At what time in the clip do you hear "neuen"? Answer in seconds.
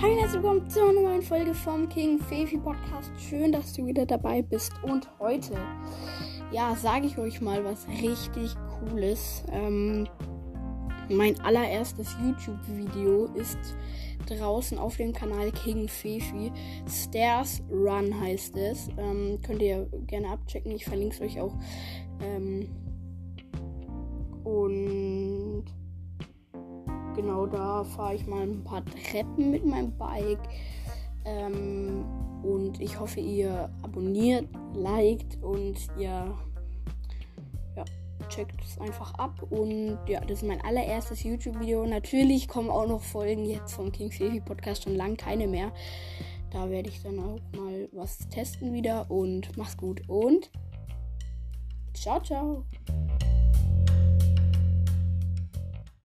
1.00-1.22